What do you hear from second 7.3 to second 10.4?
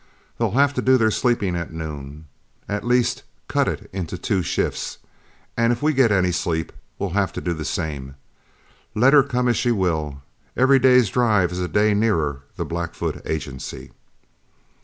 to do the same. Let her come as she will;